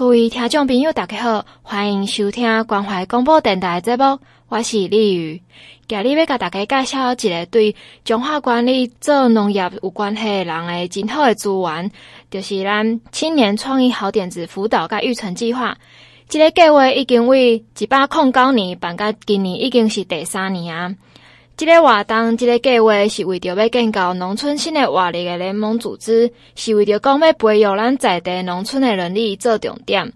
[0.00, 5.42] 各位听众朋友，大家好，欢迎收听关怀广播电台节目，我是李宇。
[5.86, 11.90] 今日要甲大家介绍一个对中华管理做农业有关系的人的真好的资源，
[12.30, 15.76] 就是咱青年创意好点子辅导甲育成计划。
[16.30, 20.94] 这个计划已经为一百零九年办到今年已经是第三年啊。
[21.60, 30.10] 这个活动，这个计划是为着要建构农村新的活力的联盟组织，是为着讲要培育咱在地农村的人力做重点。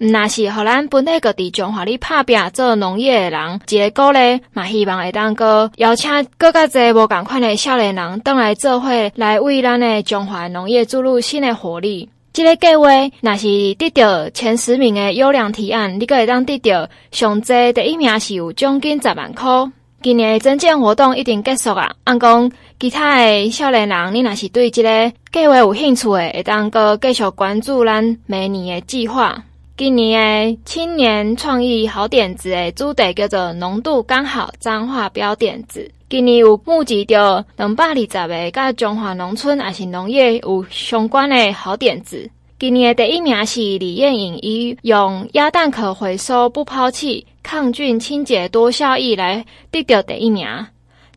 [0.00, 12.08] 毋那是互咱本地各地中华里打拼做农业的人一个鼓励，嘛希望会当个邀请更加侪无共款的少年人，倒来做伙来为咱的中华农业注入新的活力。
[12.32, 12.88] 这个计划，
[13.20, 19.70] 若是得到前十名的优良提案，你阁会当得到上侪第一名是有奖金十万块。
[20.02, 21.94] 今年的征集活动已经结束啊！
[22.04, 29.44] 按讲其他的少年人，你若是对这个计划有兴趣的，会当个继续关注咱每年的计划。
[29.76, 35.90] 今年的青年创意好点子的主题叫做“浓度刚好彰化标点子”。
[36.08, 42.28] 今年有募集到两百二十个甲中华农村还是农业有相关的好点子。
[42.60, 47.26] 今年的第一名是李艳颖，以用鸭蛋壳回收不抛弃。
[47.42, 50.46] 抗菌清洁多效益来得到第一名。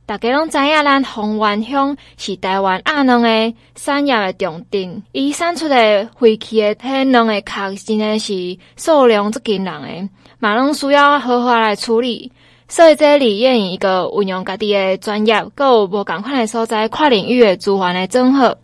[0.06, 12.32] 大家拢知影，咱丰原乡是台湾鸭卵的产业的重镇，伊产出的废弃的迄卵的壳，真的是数量足惊人的，嘛拢需要好好来处理。
[12.70, 18.58] 所以这李艳一个运用家己的专业，佮有无共款的所在，跨领域的资源的整合，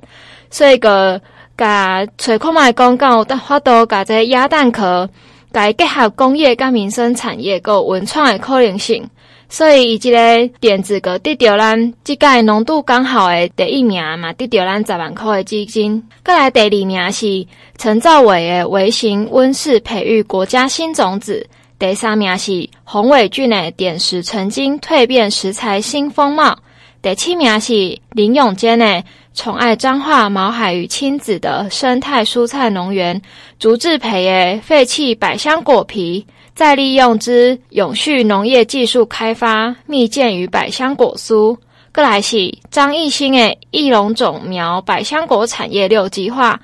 [0.49, 1.21] 所以个
[1.59, 5.09] 甲找看卖广告，得发到甲这鸭蛋壳。
[5.51, 9.09] 该结合工业甲民生产业，个文创的可能性，
[9.49, 16.07] 所以伊这个电子个得到咱即届浓度刚好的第一名嘛，得到咱十万块的基金。
[16.23, 17.45] 再来第二名是
[17.77, 21.45] 陈兆伟的微型温室培育国家新种子，
[21.79, 26.59] 第三名是洪伟俊的点石成金蜕变食材新风貌，
[27.01, 29.03] 第七名是林永坚的。
[29.39, 33.21] 宠爱彰化毛海与亲子的生态蔬菜农园，
[33.57, 41.55] 竹制培诶废弃百香果皮，再利用之永续农业技术开发蜜饯与百香果酥。
[41.93, 46.59] 过来是张艺兴诶翼龙种苗百香果产业六计划。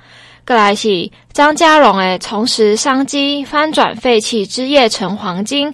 [0.46, 5.72] 过来是张家荣诶重拾商机，翻转废弃枝叶成黄金。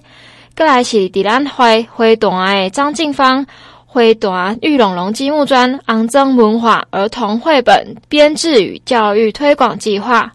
[0.55, 3.45] 过来是迪兰辉辉短的张静芳。
[3.93, 10.33] 花坛玉龙龙积木砖昂增文化儿童绘本编制与教育推广计划，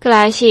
[0.00, 0.46] 再来是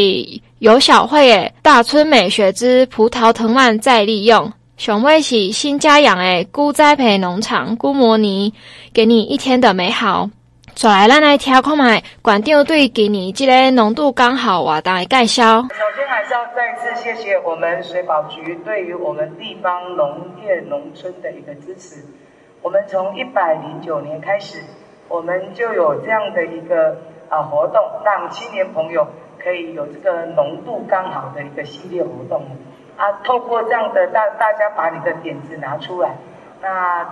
[0.59, 8.53] 有小慧诶大村美学之葡萄藤蔓再利用，上尾是新家养诶菇栽培农场菇摩尼，
[8.94, 10.29] 给你一天的美好。
[10.75, 15.62] 再来，咱来听看卖馆长对今年这个浓度刚好活动的介绍。
[15.62, 22.03] 首先还是要再次谢谢我们水保局对于我们地方农业农村的一个支持。
[22.61, 24.63] 我们从一百零九年开始，
[25.07, 26.95] 我们就有这样的一个
[27.27, 29.07] 啊活动，让青年朋友
[29.39, 32.45] 可以有这个浓度刚好的一个系列活动
[32.97, 33.11] 啊。
[33.23, 36.16] 透过这样的大大家把你的点子拿出来，
[36.61, 37.03] 那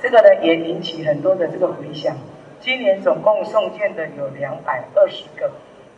[0.00, 2.14] 这个呢也引起很多的这个回响。
[2.60, 5.50] 今年总共送件的有两百二十个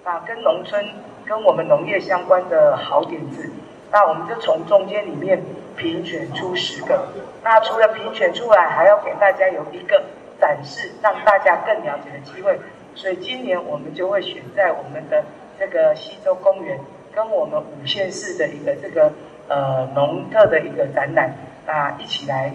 [0.03, 0.83] 啊，跟农村
[1.27, 3.51] 跟我们农业相关的好点子，
[3.91, 5.43] 那我们就从中间里面。
[5.77, 7.05] 评选出十个，
[7.43, 10.01] 那除了评选出来，还要给大家有一个
[10.41, 12.57] 展示，让大家更了解的机会。
[12.95, 15.25] 所以今年我们就会选在我们的
[15.59, 16.79] 这个西洲公园，
[17.13, 19.11] 跟我们五县市的一个这个
[19.49, 21.35] 呃农特的一个展览，
[21.67, 22.55] 那一起来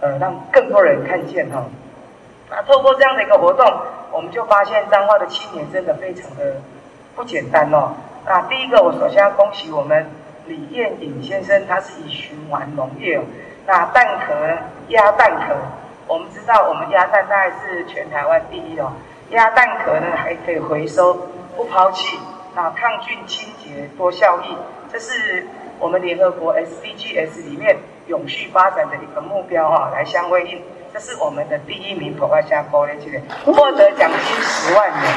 [0.00, 1.62] 呃让更多人看见哈。
[2.48, 3.70] 那透过这样的一个活动，
[4.10, 6.54] 我们就发现彰化的青年真的非常的
[7.14, 7.92] 不简单哦。
[8.24, 10.06] 那第一个，我首先要恭喜我们。
[10.46, 13.22] 李彦颖先生，他是以循环农业哦，
[13.66, 14.32] 那蛋壳
[14.88, 15.56] 鸭蛋壳，
[16.06, 18.92] 我们知道我们鸭蛋大概是全台湾第一哦，
[19.30, 21.14] 鸭蛋壳呢还可以回收，
[21.56, 22.16] 不抛弃，
[22.54, 24.56] 那抗菌清洁多效益，
[24.92, 25.46] 这是
[25.80, 27.76] 我们联合国 SDGs 里面
[28.06, 30.62] 永续发展的一个目标哈，来相辉映，
[30.94, 35.12] 这是我们的第一名，普华夏高的这个获得奖金十万元。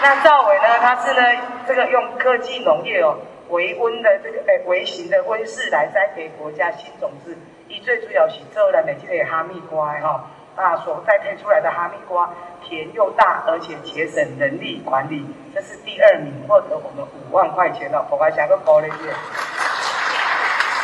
[0.00, 3.16] 那赵伟呢，他是呢这个用科技农业哦。
[3.48, 7.36] 微温的这个诶，微型的温室来栽培国家新种子，
[7.68, 12.30] 以最主要是做咱的这个哈密瓜哈，啊，所栽培出来的哈密瓜
[12.62, 19.14] 甜又大，而且节省人力管理，这是第二名，获得我们五万块钱的，我还想个高一点。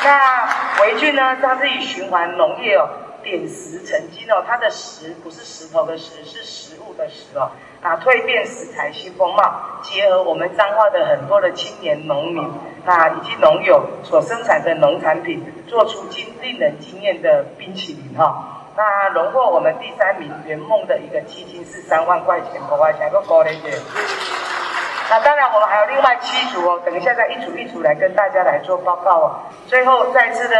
[0.04, 2.88] 那维俊呢，它是以循环农业哦，
[3.22, 7.50] 点石成金哦，它的石不是石头的石，是食物的石哦。
[7.84, 12.42] 啊，蜕变食材新风貌，结合我们彰化的很多的青年农民
[12.86, 23.76] 啊，以及农友所生产的农产品，做出惊令人惊艳的冰淇淋哈、那荣获我们第三名圆梦的一个基金是三万块钱，国外想个高一点。
[25.10, 29.36] 那当然，我们还有另外七组哦，等一下再一组一组来跟大家来做报告哦。
[29.66, 30.56] 最后再次的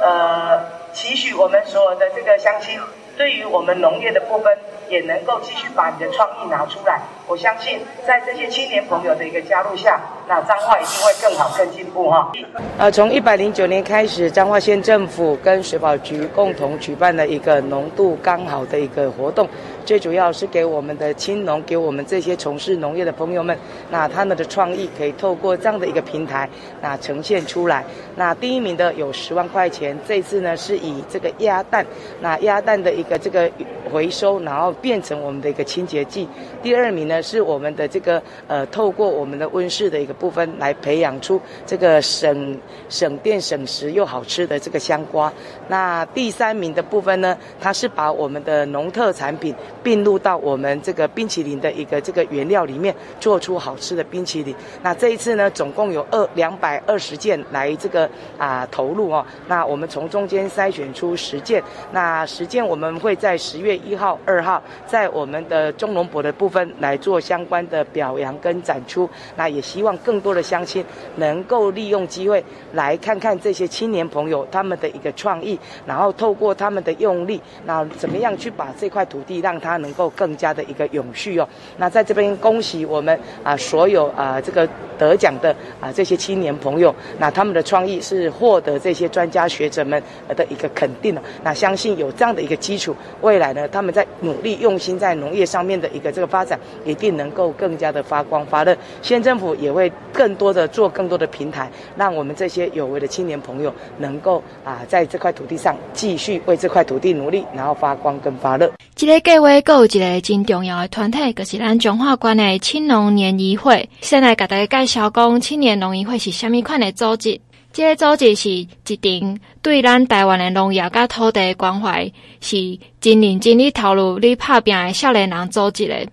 [0.00, 0.58] 呃，
[0.94, 2.80] 期许我们所有的这个乡亲，
[3.16, 4.56] 对于我们农业的部分，
[4.88, 7.00] 也能够继续把你的创意拿出来。
[7.26, 10.00] 我相信，在这些青年朋友的一个加入下，
[10.32, 12.32] 那彰化一定会更好、更进步哈。
[12.78, 19.46] 呃，从一百零九年开始，彰化县政府跟水保局共同举办了一个浓度刚好的一个活动。
[19.84, 23.54] 最主要是给我们的青农，给我们这些从事农业的朋友们，
[23.90, 26.48] 那他们的创意可以透过这样的一个平台，
[26.80, 27.84] 那呈现出来。
[28.16, 31.84] 那第一名的有十万块钱，这次呢是以这个鸭蛋，
[32.20, 33.50] 那鸭蛋的一个这个
[33.92, 36.26] 回收，然后变成我们的一个清洁剂。
[36.62, 42.56] 第二名呢是我们的这个呃，透过我们的温室的一个部分来培养出这个省
[42.88, 45.32] 省电省时又好吃的这个香瓜。
[45.66, 49.52] 那第三名的部分呢，它是把我们的农特产品。
[49.82, 54.54] 并入到我们这个冰淇淋的一个这个原料里面，做出好吃的冰淇淋。
[54.80, 58.08] 那这一次呢，总共有二两百二十件来这个
[58.38, 59.26] 啊投入哦。
[59.48, 61.60] 那我们从中间筛选出十件，
[61.90, 69.10] 那十件我们会在十月一号、二号在我们的中农博的部分来做相关的表扬跟展出。
[69.34, 70.84] 那也希望更多的乡亲
[71.16, 79.82] 能够利用机会来看看这些青年朋友他们的一个创意，然后透过他们的用力，那怎么样去把这块土地让它。
[79.82, 81.48] 能够更加的一个永续哦。
[81.76, 90.00] 那在这边恭喜我们啊所有啊这个得奖的啊这些青年朋友，那他们的创意是获得这些专家学者们
[90.36, 91.22] 的一个肯定了。
[91.42, 98.76] 那相信有这样的一个基础，未来呢他们在努力用心在农业上面的一个这个发展，一定能够更加的发光发热。
[99.02, 108.70] 县政府也会更多的做更多的平台，让我们这些有为的青年朋友能够啊在这块土地上继续为这块土地努力，然后发光跟发热。
[108.94, 109.48] 这个计划。
[109.48, 113.88] 还有一个真重要的团体，就是咱彰化县的青农联谊会。
[114.00, 117.40] 先来给大家介绍讲，青年农谊会是虾米款的组织？
[117.72, 118.68] 这个组织是一
[119.00, 126.06] 定对咱台湾的农业甲土地关怀，是真认真哩投入哩打拼的少年人组织的。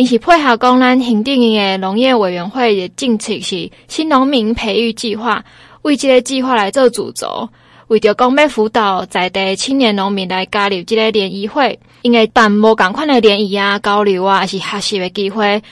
[0.00, 5.44] 伊是配合讲咱行政院的农业委员会的政策是新农民培育计划，
[5.82, 7.46] 为这个计划来做主轴。
[7.88, 15.62] 为着讲要辅导在地青年农民来加入这个联谊会，因为办无共款的联谊啊、交流啊，是学习的机会，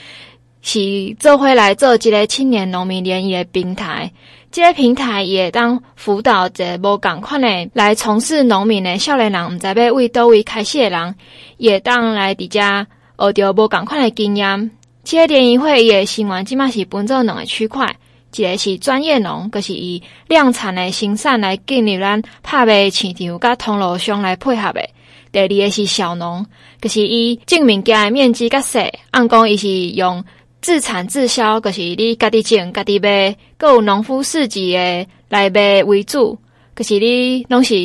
[0.61, 0.79] 是
[1.19, 4.11] 做伙来做这个青年农民联谊的平台。
[4.51, 11.15] 这个平台也当辅导一个无共款的来从事农民的少年人，毋知要为叨位开始的人，
[11.57, 12.85] 也当来伫遮
[13.19, 14.71] 学着无共款诶经验。
[15.03, 17.95] 这个联谊会也成员即马是分做两个区块。
[18.35, 24.87] 一个是专业农，就是以量产的生产来进入咱拍卖市场，甲通路商来配合的。
[25.31, 26.45] 第二个是小农，
[26.79, 28.79] 就是以种物件的面积较小，
[29.09, 30.23] 按讲伊是用
[30.61, 36.37] 自产自销，就是你家己种家己卖，阁有农夫市集诶来卖为主，
[36.75, 37.75] 就是你拢是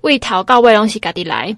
[0.00, 1.54] 为头到尾拢是家己来。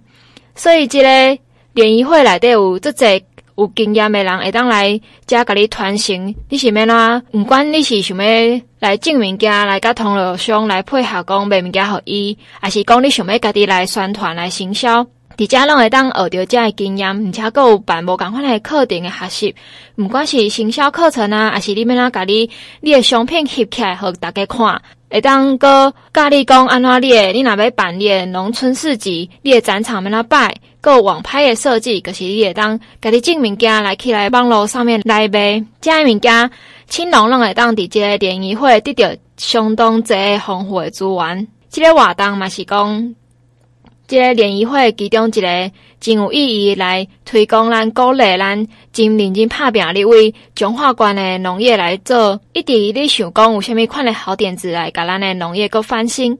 [0.56, 1.38] 所以这个
[1.78, 3.22] 联谊会内底有这侪。
[3.56, 7.20] 有经验的人会当来遮甲你传承，你是免啦？
[7.32, 15.04] 毋管你是想要来证物件，来甲通路商来配合讲卖物件互伊，还是讲你想要家己来宣传来行销，
[15.36, 19.54] 伫遮拢会当学着遮诶经验，而且阁有办无共款诶课程诶学习，
[19.96, 22.48] 毋管是行销课程啊，还是你免啦，甲你
[22.80, 24.80] 你的商品翕起来互大家看，
[25.10, 30.54] 会当阁教你讲安怎你诶，你若要办你诶农村市集，你诶展场免啦摆。
[30.88, 36.50] 做网拍的设计，就是你会当家己种物件来起来网络上面来卖，这样物件
[36.86, 41.46] 青龙拢会当伫这个联谊会得到相当侪丰富的资源。
[41.68, 43.14] 这个活动嘛是讲，
[44.06, 56.38] 这个联谊会其中一个真有意义来推广咱鼓励咱真认真拍拼哩为彰化县的农业来做，一直你想讲有虾米款的好点子来甲咱的农业搁翻新。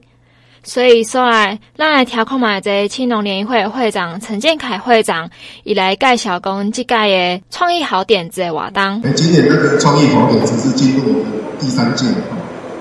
[0.63, 5.29] 所以说来，咱来调控嘛，这青龙联谊会会长陈建凯会长，
[5.63, 8.83] 以来介绍讲这届的创意好点子的活动。
[9.03, 12.05] 哎，今年那个创意好点子是进入我们第三届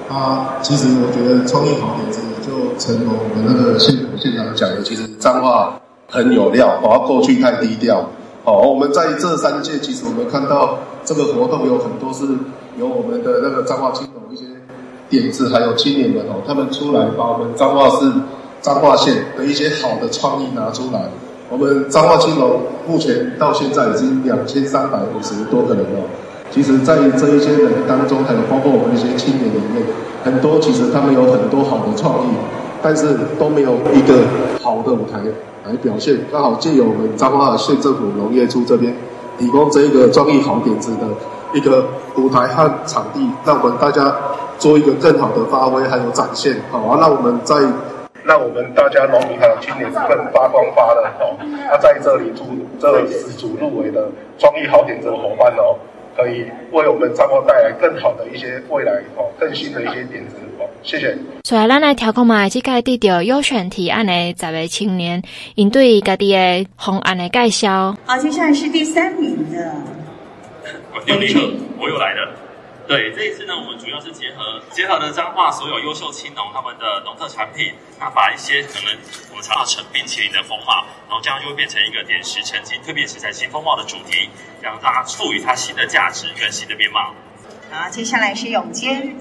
[0.08, 8.08] 啊，其实我觉得创意好点子就成了我们那个县县长讲的，其实彰化很有料，哦，过去太低调。
[8.44, 12.24] 哦，我们在这三届，其实我们看到这个活动有很多是
[12.78, 14.44] 由我们的那个彰化青龙一些。
[15.08, 18.12] 点子还有青年们哦，他们出来把我们彰化市
[18.60, 21.08] 彰化县的一些好的创意拿出来。
[21.50, 26.00] 我们彰化青农目前到现在已经两千三百五十多个人了。
[26.50, 29.84] 其实，在这一些人当中，还有包括我们一些青年里面，
[30.24, 32.30] 很多其实他们有很多好的创意，
[32.82, 34.14] 但是都没有一个
[34.62, 35.20] 好的舞台
[35.66, 36.18] 来表现。
[36.32, 38.96] 刚好借由我们彰化县政府农业处这边
[39.38, 41.06] 提供这一个创意好点子的
[41.52, 41.84] 一个
[42.16, 44.14] 舞台和场地，让我们大家
[44.58, 46.56] 做一个更好的发挥还有展现。
[46.70, 47.54] 好啊，那我们在。
[48.24, 51.34] 那我们大家农民还有青年更发光发热哦！
[51.70, 52.44] 那在这里祝
[52.78, 54.06] 这十组入围的
[54.38, 55.78] 创意好点子伙伴哦，
[56.14, 60.68] 可以为我们彰化带来更好的一些未来哦，更新的一些点子哦。
[60.82, 61.16] 谢谢。
[61.44, 65.22] 所以咱来调控嘛，即个得到优选提案的十位青年，
[65.54, 67.96] 应对家己的方案的介绍。
[68.04, 69.72] 好，接下来是第三名的。
[71.78, 72.28] 我又来了。
[72.88, 78.96] 对，这一次呢，我们主要是结合结合了彰化所有优秀青农他们的农特产品，那把一些可能
[79.30, 84.30] 我们常常成冰淇淋的风貌，然后这样就会变成一个点石成金、蜕变食材新风貌的主题，
[84.62, 87.12] 然后让它赋予它新的价值跟新的面貌。
[87.70, 89.14] 好，接下来是永坚，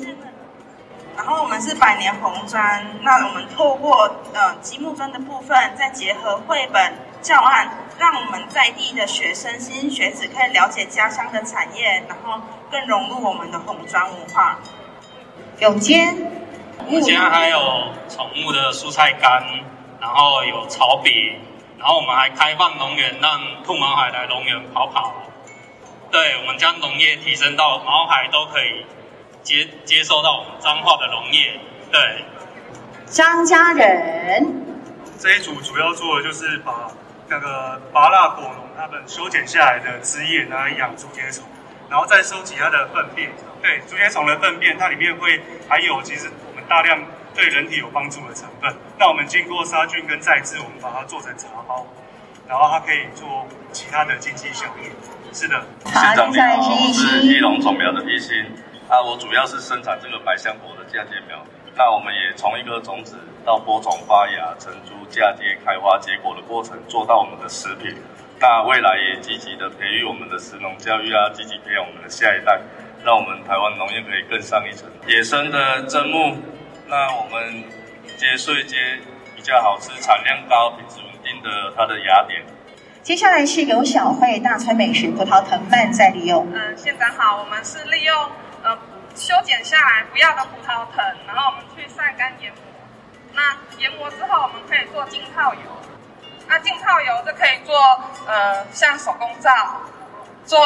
[1.18, 7.70] 然后我们是百年红砖，那我们透过呃积木砖的部分，再结合绘本教案，
[8.00, 12.42] 让我们在地的学生、新学子可以了解家乡的产业，然后。
[12.70, 14.60] 更融入我们的红砖文化。
[15.60, 16.14] 永坚，
[16.86, 17.58] 目前还有
[18.10, 19.42] 宠物的蔬菜干，
[20.02, 21.14] 然后有草饼，
[21.80, 25.14] 然后我们还开放农园，让兔毛海来农园跑跑。
[26.12, 28.86] 对，我们将农业提升到毛海都可以
[29.44, 31.58] 接接受到我们彰化的农业。
[31.90, 32.26] 对，
[33.06, 34.66] 张家人，
[35.18, 36.92] 这一组主要做的就是把
[37.28, 41.44] 那个芭乐果农他们修剪下来的枝叶拿来养竹节虫。
[41.90, 43.32] 然后再收集它的粪便，
[43.62, 47.00] 对，竹节虫的粪便，它里面会含有其实我们大量
[47.34, 48.76] 对人体有帮助的成分。
[49.00, 51.88] 那我们经过杀菌跟再制，我们把它做成茶包，
[52.46, 54.92] 然后它可以做其他的经济效益。
[55.34, 55.66] 是的。
[55.86, 57.08] 好，接下来是一心。
[57.08, 58.36] 我是宜农种苗的一心
[58.90, 61.42] 啊，我主要是生产这个百香果的嫁接苗。
[61.78, 63.16] 那我们也从一颗种子
[63.46, 67.96] 到播种发芽、成株、嫁接、开花、结果的过程，做到我们的食品。
[68.40, 72.60] 那未来也积极的培育我们的食农教育啊，积极培养我们的下一代，
[73.04, 74.90] 让我们台湾农业可以更上一层。
[75.08, 76.36] 野生的砧木，
[76.88, 77.64] 那我们
[78.18, 79.00] 接穗接
[79.36, 82.44] 比较好吃，产量高，品质稳定的它的芽点。
[83.04, 86.48] 接下来是由小慧大川美食葡萄藤蔓在利用。
[86.54, 88.16] 嗯，县长好，我们是利用
[88.64, 88.78] 呃
[89.18, 92.62] 修剪下来不要的葡萄藤，然后我们去晒干研磨。
[93.34, 95.62] 那研磨之后，我们可以做浸泡油。
[96.48, 97.76] 那浸泡油就可以做，
[98.28, 99.52] 呃，像手工皂，
[100.46, 100.60] 做，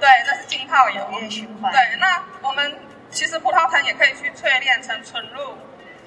[0.00, 1.06] 对，那是浸泡油。
[1.10, 5.56] 对，那我们其实葡萄藤也可以去淬炼成纯露，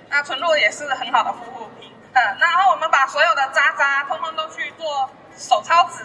[0.10, 1.94] 那纯露也是很好的护肤品。
[2.14, 6.04] 嗯，然后我们把所有的渣渣通通都去做手抄纸，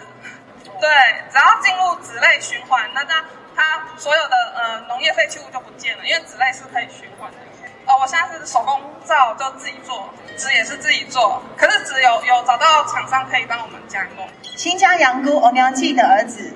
[0.79, 0.89] 对，
[1.31, 3.23] 只要进入纸类循环，那它
[3.59, 7.37] 它所有的呃农业废弃物就不见了，因为纸类是可以循环的。
[7.85, 14.25] 哦，我现在是手工皂，就自己做，纸也是自己做，可是纸有有找到厂商可以帮我们加工。
[14.55, 16.53] 新家羊菇欧娘记的儿子，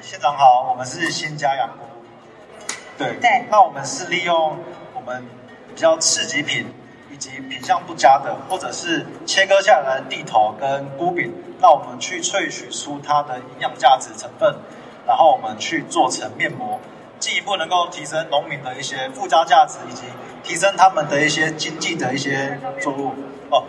[0.00, 1.84] 县长好，我们是新家羊菇。
[2.96, 4.58] 对对，那我们是利用
[4.94, 5.26] 我们
[5.68, 6.72] 比较次级品
[7.10, 14.56] 以及品相不佳的，或者是切割下来的地头跟菇饼，那我们去萃取出它的营养价值成分，
[15.06, 16.80] 然后我们去做成面膜。
[17.18, 20.02] 进一步能够提升农民的一些附加价值，以及
[20.42, 23.14] 提升他们的一些经济的一些作物
[23.48, 23.64] 哦。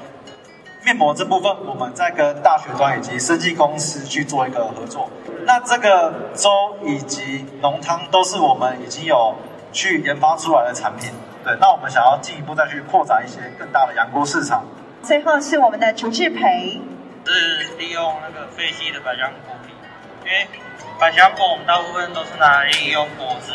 [0.84, 5.10] 面膜这部分，我们在跟大学端以及生技公司去做一个合作。
[5.46, 6.50] 那这个粥
[6.84, 9.34] 以及浓汤都是我们已经有
[9.72, 11.10] 去研发出来的产品。
[11.46, 14.66] 对，那我们想要进一步再去扩展一些更大的杨菇市场。
[15.02, 16.82] 最后是我们的竹志培，
[17.26, 19.72] 是利用那个废弃的百香果皮，
[20.26, 20.48] 因为。
[21.00, 23.54] 百香果我们大部分都是拿来利用果汁，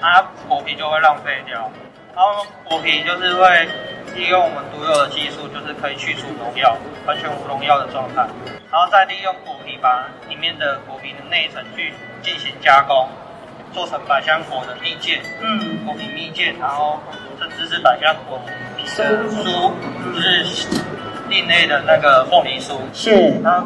[0.00, 1.70] 那果皮就会浪费掉。
[2.16, 3.68] 然后果皮就是会
[4.14, 6.76] 利用我们独有的技术，就是可以去除农药，
[7.06, 8.26] 完全无农药的状态。
[8.72, 13.08] 然后再利用果皮把里面的果皮的内层去进行加工，
[13.72, 16.98] 做成百香果的蜜饯，嗯，果皮蜜饯，然后
[17.38, 18.40] 甚至是百香果
[18.76, 19.70] 皮的酥，
[20.12, 20.66] 就是
[21.28, 23.62] 另类的那个凤梨酥，是，那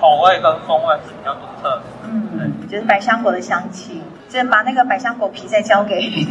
[0.00, 1.82] 口味跟风味是比较独特的。
[2.12, 6.24] 嗯，就是百香果的香气，就是把那个百香果皮再交给，可以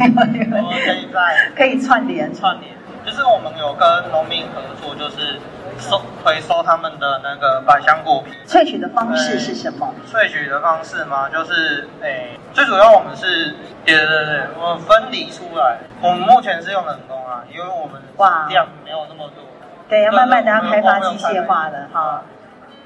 [1.12, 2.72] 在可以串联串联，
[3.04, 5.40] 就是我们有跟农民合作，就是
[5.78, 8.30] 收回收他们的那个百香果皮。
[8.46, 9.92] 萃取的方式是什么？
[10.06, 11.28] 萃取的方式吗？
[11.28, 15.78] 就是诶、欸，最主要我们是，对对对，我们分离出来。
[16.00, 18.00] 我们目前是用人工啊，因为我们
[18.48, 19.44] 量没有那么多。
[19.88, 22.22] 对，要慢慢的要开发机械化的哈。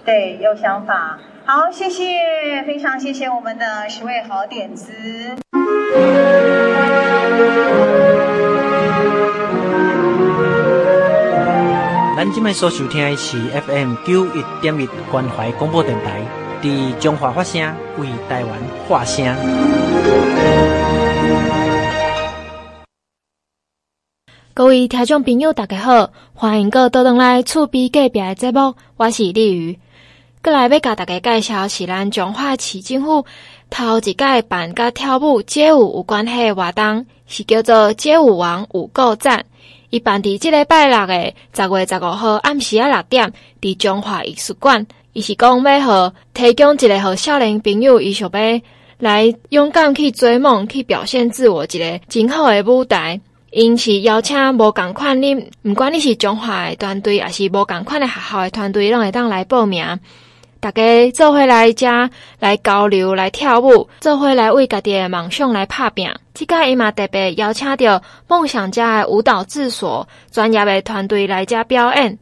[0.07, 1.19] 对，有想法。
[1.45, 4.93] 好，谢谢，非常谢谢我们的十位好点子。
[12.17, 13.37] 咱今麦所收听的是
[13.67, 16.23] FM 九一点一关怀广播电台，
[16.63, 18.53] 伫中华发声，为台湾
[18.89, 19.27] 发声。
[24.55, 29.79] 各位听众朋友，大家好，欢迎各位倒转来厝边隔壁的节目，我是丽瑜。
[30.47, 33.27] 过来要甲大家介绍是咱彰化市政府
[33.69, 39.45] 头一届办甲跳舞街舞有关系的活动，是叫做街舞王舞购赞。
[39.91, 44.87] 伊办伫即礼拜六的十月十五号暗时啊六点，伫彰化艺术馆。
[45.15, 48.61] 伊是讲要互提供一个互少年朋友，伊想要
[49.01, 53.21] 来勇敢去追梦，去表现自我一个真好的舞台。
[53.51, 55.35] 因是邀请无共款你，
[55.65, 59.99] 毋管你是彰化的团队，抑是无共款的学校的团队，拢会当来报名。
[60.59, 61.87] 大家做伙来遮
[62.41, 66.11] 来交流，来跳舞，做伙来为家己的梦想来拍拼。
[66.35, 72.19] 即届伊嘛特别邀请到梦想家的舞蹈治所专业的团队来遮表演。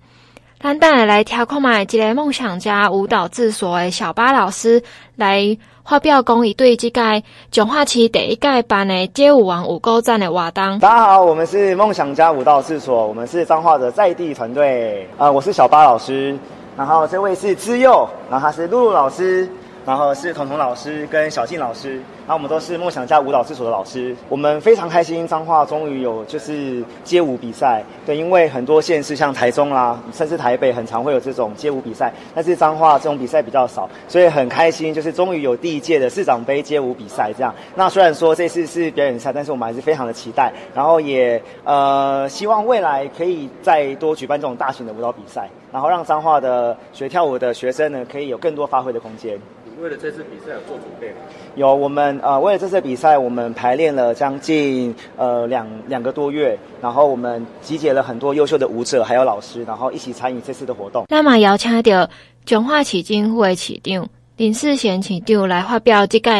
[0.60, 4.82] 咱等下来听看觅，即个梦想家舞蹈治所的小巴老师
[5.16, 10.78] 来发表讲伊对即届彰化市第一届办的街舞王舞购赞的活动。
[10.80, 15.04] 大家好，我们是梦想家舞蹈治所，我们是彰化的在地团队。
[15.18, 16.36] 啊、呃，我是小巴老师。
[16.76, 19.48] 然后这位是知佑，然后他是露露老师，
[19.86, 24.16] 然后是彤彤老师跟小静老师，然后我们都是梦想家舞蹈治所的老师。
[24.28, 27.84] 我们非常开心，彰化终于有就是街舞比赛。
[28.06, 37.54] 对，因为很多县市像台中啦，甚至台北，很常会有这种街舞比赛，但是彰化这种比赛比较少，所以很开心，就是终于有第一届的市长杯街舞比赛这样。
[37.74, 45.48] 那虽然说这次是表演赛，但是我们还是非常的期待，然后也呃希望未来可以再多举办这种大型的舞蹈比赛。
[45.70, 49.36] 然后让彰化的学跳舞的学生呢，可以有更多发挥的空间。
[49.84, 51.16] 你为了这次比赛有做准备吗？
[51.56, 61.04] 有，我们呃为了这次比赛，我们排练了将近呃两两个多月，然后我们集结了很多优秀的舞者还有老师，然后一起参与这次的活动。
[61.10, 62.08] 那么邀请到
[62.46, 66.30] 彰化市政府的市长林世贤市长来发表这个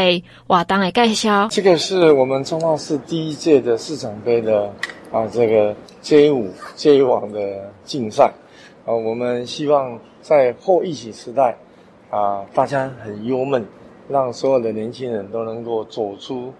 [0.47, 1.47] 活动的介绍。
[1.51, 4.73] 这个是我们彰化市第一届的市长杯的
[5.13, 8.33] 啊这个街舞街网的竞赛。
[8.87, 11.57] 啊，我们希望在后疫情时代，
[12.15, 13.67] 啊，大家很忧闷，
[14.09, 16.53] 让所有的年轻人都能够走出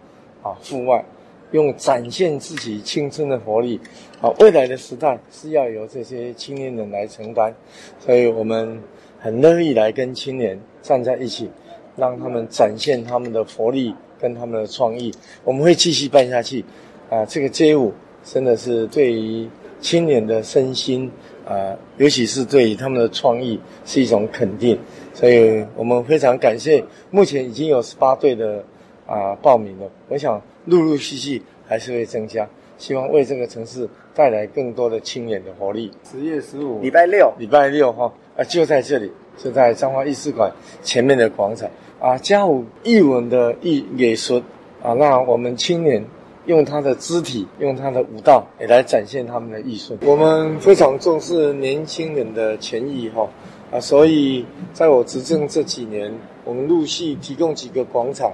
[0.43, 1.05] 啊户外，
[1.53, 3.81] 用展现自己青春的活力。
[4.21, 7.55] 啊，未来的时代是要由这些青年人来承担，
[8.01, 8.83] 所以我们
[9.21, 11.49] 很乐意来跟青年站在一起，
[11.95, 15.15] 让他们展现他们的活力跟他们的创意。
[15.45, 16.65] 我们会继续办下去。
[17.09, 17.93] 啊，这个街舞
[18.25, 19.49] 真的是对于
[19.81, 21.09] 青年的身心。
[21.47, 24.79] 啊，尤其是对于他们的创意是一种肯定，
[25.13, 26.83] 所以我们非常感谢。
[27.11, 28.65] 目前已经有十八队的
[29.07, 35.91] 啊报名了，我想陆陆续续还是会增加，希望为这个城市带来更多的青年的活力。
[36.11, 40.51] 十月十五，礼拜六，礼拜六哈啊，就在这里，就在彰化艺术馆
[40.83, 41.69] 前面的广场
[42.01, 44.43] 啊，加武艺文的艺艺术
[44.83, 46.03] 啊，那我们青年。
[46.47, 49.97] 用他的肢体，用他的舞蹈，也来展现他们的艺术。
[50.03, 53.29] 我们非常重视年轻人的权益，哈
[53.73, 56.13] 啊，所以在我执政这几年，
[56.45, 58.33] 我们陆续提供几个广场，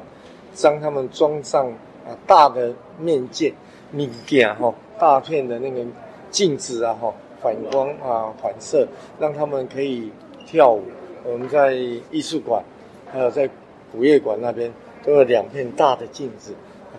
[0.56, 1.68] 让他们装上
[2.04, 3.54] 啊大的面镜、
[3.92, 5.84] 面镜哈，大片的那个
[6.30, 8.86] 镜子啊，哈，反光啊，反射，
[9.20, 10.10] 让他们可以
[10.46, 10.82] 跳舞。
[11.22, 11.74] 我们在
[12.10, 12.62] 艺术馆，
[13.12, 13.48] 还有在
[13.92, 14.72] 古乐馆那边，
[15.04, 16.52] 都有两片大的镜子。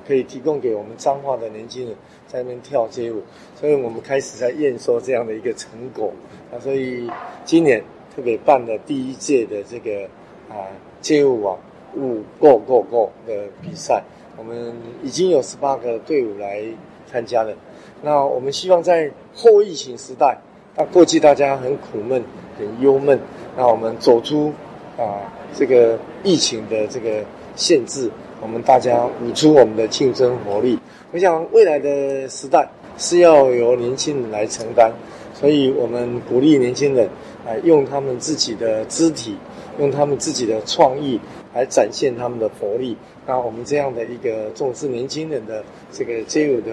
[0.07, 1.95] 可以提供给我们彰化的年轻人
[2.27, 3.21] 在那边跳街舞，
[3.55, 6.11] 所以我们开始在验收这样的一个成果
[6.51, 7.09] 啊，所以
[7.45, 7.83] 今年
[8.15, 10.05] 特别办了第一届的这个
[10.49, 10.67] 啊
[11.01, 11.57] 街舞王
[11.95, 14.01] 舞购购购的比赛，
[14.37, 14.73] 我们
[15.03, 16.63] 已经有十八个队伍来
[17.05, 17.53] 参加了。
[18.01, 20.37] 那我们希望在后疫情时代，
[20.75, 22.23] 那过去大家很苦闷、
[22.57, 23.19] 很忧闷，
[23.55, 24.51] 那我们走出
[24.97, 27.23] 啊这个疫情的这个
[27.55, 28.09] 限制。
[28.41, 30.77] 我们大家舞出我们的竞争活力。
[31.11, 34.91] 我想未来的时代是要由年轻人来承担，
[35.33, 37.07] 所以我们鼓励年轻人
[37.45, 39.37] 来用他们自己的肢体，
[39.79, 41.19] 用他们自己的创意
[41.53, 42.97] 来展现他们的活力。
[43.27, 46.71] 那我们这样的一个重视年轻人的这个街舞的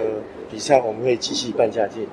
[0.51, 2.09] 比赛，我们会继续办下去。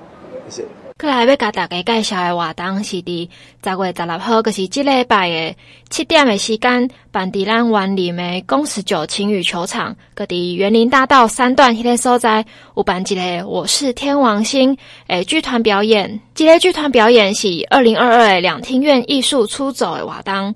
[0.49, 0.84] 谢谢。
[0.97, 3.27] 过来要甲大家介绍的活动是伫
[3.61, 5.55] 十月十六号，就是这礼拜的
[5.89, 12.45] 七点的时间，办伫咱员林的共十九晴雨球场，搁伫园林大道三段迄个所在，
[12.77, 14.77] 有办一个我是天王星
[15.07, 16.21] 诶剧团表演。
[16.33, 20.55] 这个剧团表演是二零二二的两厅院艺术出走的活动。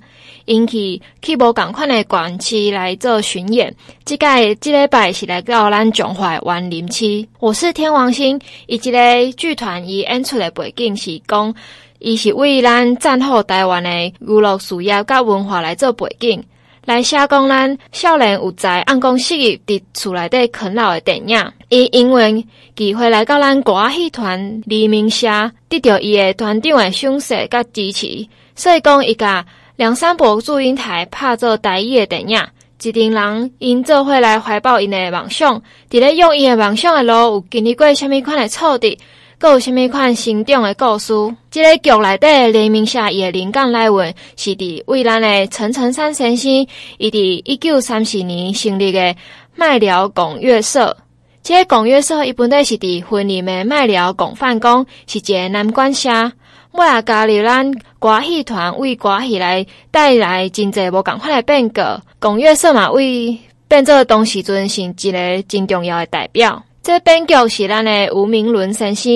[0.49, 3.71] 引起去无共款诶县市来做巡演，
[4.03, 7.29] 即个即礼拜是来到咱彰化园林区。
[7.39, 11.53] 我是天王星，伊即个剧团伊演出的背景是讲，
[11.99, 13.89] 伊是为咱战后台湾的
[14.21, 16.43] 娱乐事业甲文化来做背景，
[16.83, 21.51] 来写讲咱少年有才暗讲事业伫厝内底啃老的电影。
[21.69, 22.43] 伊因为
[22.75, 25.27] 机会来到咱歌仔戏团黎明社，
[25.69, 29.45] 得到伊诶团长的赏识甲支持，所以讲伊甲。
[29.79, 32.45] 梁山伯祝英台拍做台语的电影，
[32.83, 35.57] 一群人因做伙来怀抱因的梦想，
[35.89, 38.97] 伫咧用因的梦想的路有经历过什么款的挫折，
[39.37, 41.13] 阁有什么款成长的故事。
[41.49, 46.51] 这个剧内底黎明社伊的灵感来源是伫为咱的陈诚山先生，
[46.97, 49.15] 伊伫一九三四年成立的
[49.55, 50.97] 麦寮广乐社。
[51.41, 56.33] 这个广乐社伊本来是伫云林的麦寮广范宫，是一个南管社。
[56.71, 62.01] 我也加入咱歌戏团，为歌戏来带来真济无共款的变革。
[62.19, 66.63] 广乐社嘛，为变做当时阵是一个真重要的代表。
[66.81, 69.11] 这编剧是咱的吴明伦先生，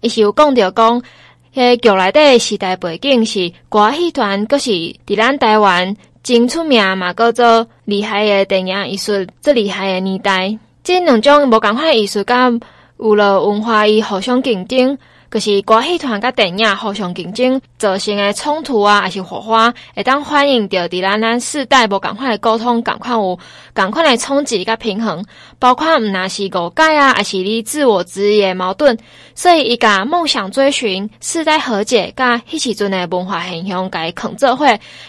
[0.00, 1.02] 伊是有讲着讲，
[1.54, 10.58] 迄剧内底时代背景是歌戏团，阁是伫咱台湾真出名嘛，叫做厉害的电影艺术，最厉害的年代。
[10.82, 12.50] 这两种无共款的艺术甲
[12.98, 14.98] 娱乐文化，伊互相竞争。
[15.30, 23.38] 就是歌戏团甲电影互相竞争造成的冲突啊，还是火花，会当反映着伫咱咱世代无共款的沟通，共款有
[23.74, 25.24] 共款的冲击甲平衡，
[25.58, 28.96] 包括毋若是误解啊，还是你自我质疑的矛盾，
[29.34, 34.64] 所以伊甲梦想追寻、世代和解，甲迄时阵的文化现象，甲伊扛做伙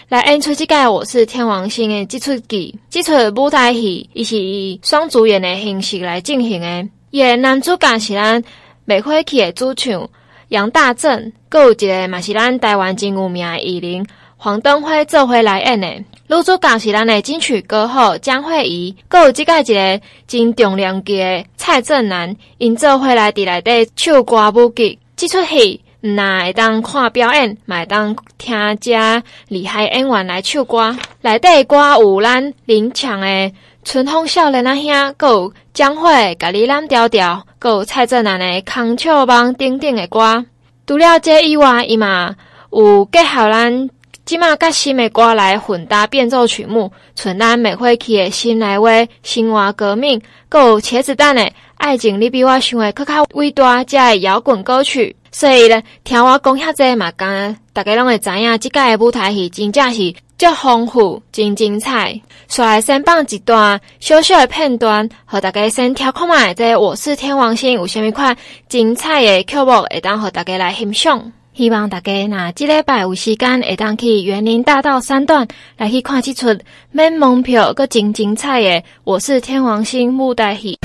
[0.08, 8.42] 来演出即个我是天王星的即出剧，即出舞台戏，伊是以双主演的形式来进行的，伊个男主角是咱。
[8.88, 10.08] 卖火气的主唱
[10.48, 14.06] 杨大正，阁有一个嘛是咱台湾真有名的艺人
[14.38, 15.86] 黄登辉做伙来演的。
[15.86, 24.98] 女主角是咱的金曲歌后江慧仪，阁有即个一个真重量级的蔡振南，因做伙来伫内底唱歌舞剧。
[25.14, 30.96] 这出戏毋但会当看表演，嘛当听遮厉害演员来唱歌。
[31.22, 33.52] 内底歌有咱林强的。
[33.84, 40.44] 春风少年仔兄，阁有江蕙，甲你揽调调，阁有蔡振南的空笑梦等等的歌。
[40.86, 42.34] 除了这以外，伊嘛
[42.70, 43.90] 有结合咱
[44.26, 48.90] 即马甲新的歌来混搭变奏曲目，像咱卖火去的心内话、
[49.22, 55.16] 生活革命，阁有茄子蛋的爱情，你比我想的阁较伟大，这的摇滚歌曲。
[55.30, 62.20] 所以呢，听我讲遐济嘛，讲大家拢会知影，即届的舞台戏真正是足丰富、真精彩。
[62.46, 68.36] 所以先放一段小小的片段，和大家先听看觅，这个我是天王星有虾米款
[68.68, 71.32] 精彩的曲目，会当和大家来欣赏。
[71.54, 76.56] 希望大家若即礼拜有时间，会当去园林大道三段来去看这出
[76.92, 80.78] 免门票阁真精彩的我是天王星舞台戏。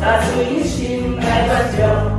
[0.00, 2.09] 拿出你心来的酒。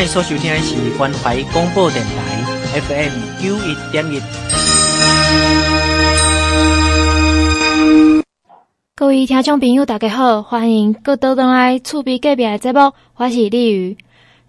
[0.00, 4.18] 咱今麦所收听的是关怀广播电台 FM 九一点一。
[8.96, 13.98] 各位听众朋友，大家好，欢迎各位倒来厝边隔壁的节目，我是李宇。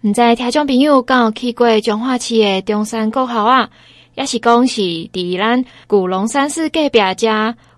[0.00, 3.68] 唔知听众朋友敢有去过彰化市的中山国校啊？
[4.14, 7.28] 也是讲是伫咱古龙山寺隔壁遮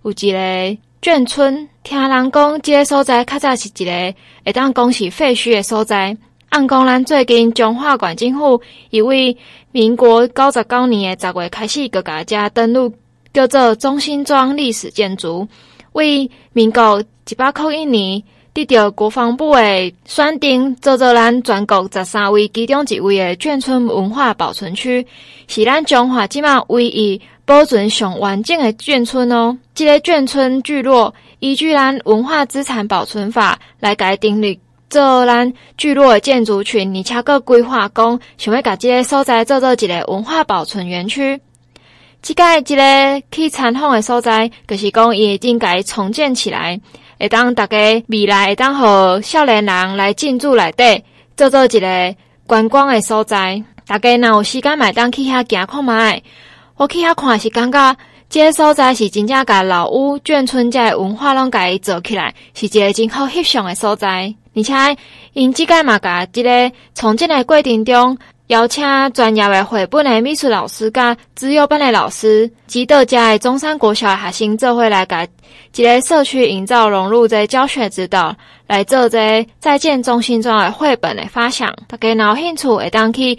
[0.04, 6.16] 有一个眷村，听人讲，这个所在较早是一个会当讲是废墟的所在。
[6.54, 9.36] 按讲，咱最近彰化县政府一位
[9.72, 12.92] 民国九十九年的十月开始，阁家家登录
[13.32, 15.48] 叫做中心庄历史建筑，
[15.94, 25.04] 为民国一百零一年得到国防部的选定，做做咱全国十三位其中一位的眷村文化保存区，
[25.48, 29.58] 是咱彰化即马唯一保存上完整的眷村哦。
[29.74, 34.60] 这个眷村聚落依据咱文化资产保存法来改定立。
[34.94, 41.40] 做咱聚落的建筑群，而且阁规划讲，想要甲这个所在做做一个文化保存园区。
[42.22, 46.80] 即个一个去参访的所在，就是讲伊会应该重建起来，
[47.18, 47.76] 会当大家
[48.06, 51.02] 未来会当互少年人来进驻内底，
[51.36, 52.14] 做做一个
[52.46, 53.60] 观光的所在。
[53.88, 56.22] 大家若有时间，买当去遐行看觅。
[56.76, 57.96] 我去遐看是感觉，
[58.30, 64.32] 这个所在是真正甲老屋眷村这个文化拢甲伊做起来，是一个真好翕相的所在。
[64.54, 64.96] 而且，
[65.32, 75.26] 因即个嘛，甲即个重建的过程中，邀请专业的绘本的美术老师甲资优班的老师，及到遮的中山国小的学生做伙来甲
[75.72, 78.34] 即个社区营造融入这教学指导，
[78.68, 81.74] 来做这在建中心中的绘本的发想。
[81.88, 83.36] 大家有兴趣，会当去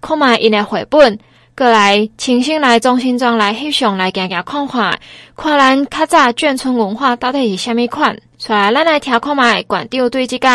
[0.00, 1.18] 看卖因的绘本。
[1.54, 4.98] 过来，亲身来中心庄来翕相，来行行看看，
[5.36, 8.16] 看咱较早眷村文化到底是虾米款。
[8.38, 10.48] 出来，咱来听看卖馆长对这个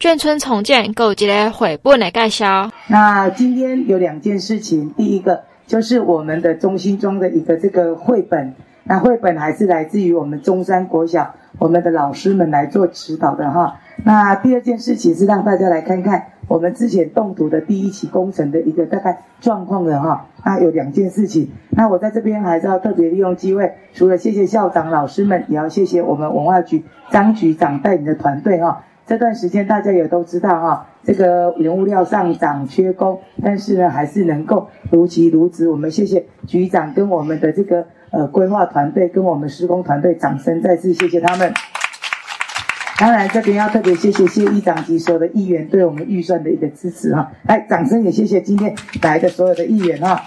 [0.00, 2.70] 眷村重建，有一个绘本的介绍。
[2.86, 8.54] 那今天有两件事情，第一个就是我们的中心庄的一个这个绘本，
[8.84, 13.80] 那绘本还是来自于我们中山国小我们的老师们来做指导的哈。
[14.04, 16.26] 那第二件事情是让大家来看看。
[16.48, 21.50] 我们之前动土的第一期工程的一个大概状况的哈，那有两件事情。
[21.70, 28.84] 那我在这边还是要特别利用机会，除了谢谢校长老师们，也要谢谢我们文化局张局长带领的团队哈。
[29.06, 35.68] 这段时间大家也都知道哈，这个原物料上涨缺工，但是呢还是能够如期如职。
[35.68, 41.52] 我们谢谢局长跟我们的这个呃规划团队跟我们施工团队，掌声再次谢谢他们。
[42.98, 47.30] 当然，这边要特别谢谢谢议长及所有的议员对我们预算的一个支持哈。
[47.42, 50.22] 来，掌声也谢谢今天来的所有的议员哈。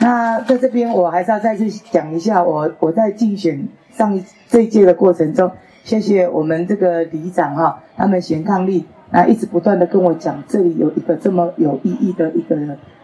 [0.00, 5.52] 那在这边，我还是要再次讲一下，我我在竞选上一这一届的过程中，
[5.84, 12.56] 谢谢我们这个里长哈，他们贤伉俪，那一直不断的跟我讲，这里有一个这么有意义的一个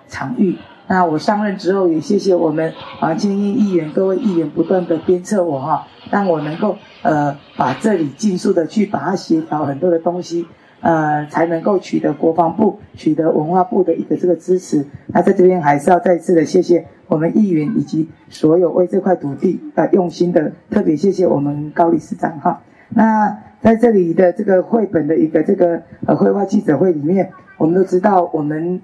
[0.08, 0.56] 场域。
[0.90, 10.46] 那我上任之后，也谢谢我们黄千叶议员各位议员不断的鞭策我哈，让我能够呃把这里尽速的去把它协调很多的东西，
[10.80, 14.84] 呃才能够取得国防部、取得文化部的一个这个支持。
[15.06, 22.62] 那在这边还是要再次的谢谢我们议员以及所有为这块土地呃用心的，特别谢谢我们高理事长哈。
[22.88, 28.82] 那在这里的这个绘本的一个这个呃绘画记者会里面，我们都知道我们。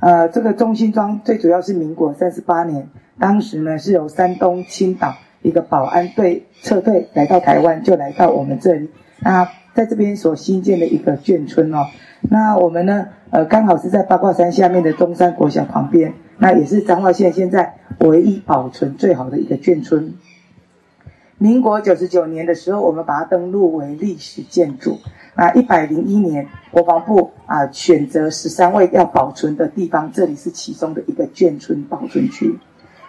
[0.00, 8.90] 呃，这个中心庄最主要是民国三十八年，当时呢是由山东青岛一个保安队撤退来到台湾，就来到我们这里。
[9.20, 11.86] 那在这边所新建的一个眷村哦，
[12.30, 20.12] 那我们呢，呃，刚好是在八卦山下面的中山国小旁边，那也是彰化县现在唯一保存最好的一个眷村。
[21.38, 24.98] 民国九十九年的时候，我们把它登录为历史建筑。
[25.34, 32.58] 那，一百零一年，国防部啊选择十三位要保存的地方，这里是其中的一个眷村保存区。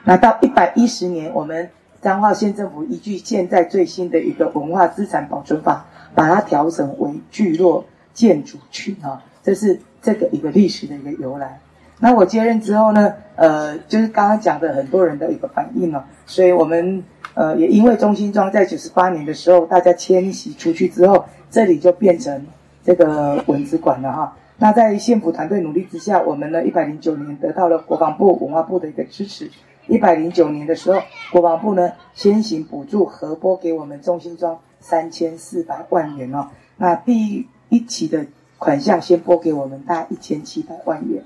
[0.04, 1.70] 那到一百一十年，我们
[2.02, 11.62] 彰化县政府依据现在最新的一个文化资产保存法，把它调整为聚落建筑群啊，这是这个一个历史的一个由来。
[12.00, 21.26] 那我接任之后呢，呃，就是刚刚讲的很多人的一个反应了，所以我们呃也因为中心庄在九十八年的时候大家迁徙出去之后。
[21.50, 22.46] 这里就变成
[22.84, 24.36] 这个文资馆了哈。
[24.58, 29.50] 那在县府团队努力之下，我们呢一百零九年得到了国防部、文化部的一个支持。
[29.88, 31.00] 一百零九年的时候，
[31.32, 36.50] 国防部呢先行补助核拨给我们中心庄三千四百万元哦。
[36.76, 38.26] 那第一期的
[38.58, 41.24] 款项先拨给我们大概一千七百万元。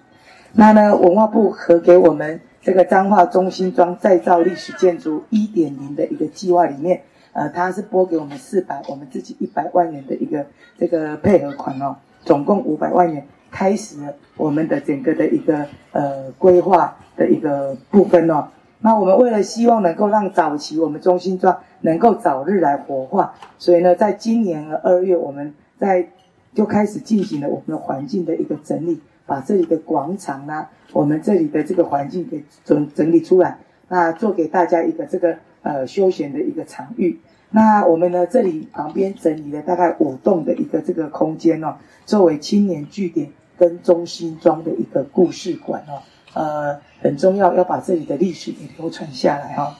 [0.53, 7.01] 那呢文化部核给我们这个彰化中心庄再造历史建筑一点零的一个计划里面，
[7.33, 10.45] 呃，它是拨给我们四百，我们自己一百万元的一个
[10.77, 18.49] 这个配合款哦，总共五百万元，开始了我们的整个的一个呃规划的一个部分哦。
[18.79, 26.09] 那我们为了希望能够让早期我们中心庄能够早日来活化，所以呢，在今年的二月，我们在
[26.53, 37.19] 就开始进行了我们的环境的一个整理，把这里的广场啊，我们这里的这个环境给整整理出来，那做给大家一个这个呃休闲的一个场域。
[37.49, 46.01] 那我们呢，这里旁边整理了大概五栋的一个这个空间哦，作为青年据点跟中心庄的一个故事馆哦。
[46.33, 49.75] 呃，很重要，要把这里的历史给流传下来、哦。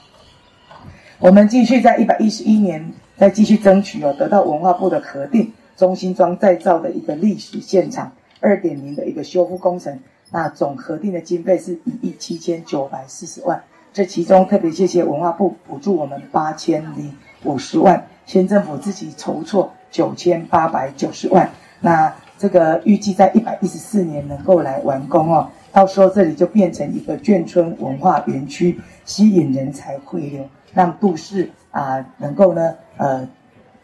[1.20, 9.98] 我们继续在一百一十一年再继续争取哦，得到文化部的核定，中心庄再造的一个历史现场二点零的一个修复工程，
[10.32, 13.64] 那总核定的经费是一亿七千九百四十万。
[13.94, 21.50] 这其中特别谢谢文化部补助我们八千零五十万，县政府自己筹措九千八百九十万。
[21.82, 25.50] 那这个预计在一百一十四年能够来完工哦。
[25.72, 33.28] 到时候这里就变成一个眷村文化园区，吸引人才回流，让都市啊能够呢呃